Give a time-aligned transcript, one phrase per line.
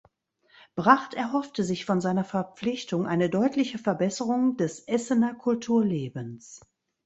[0.73, 6.61] Bracht erhoffte sich von seiner Verpflichtung eine deutliche Verbesserung des Essener Kulturlebens.